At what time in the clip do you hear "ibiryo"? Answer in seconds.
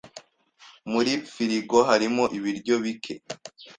2.37-2.75